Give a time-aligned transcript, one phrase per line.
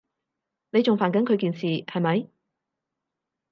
[0.71, 2.27] 你仲煩緊佢件事，係咪？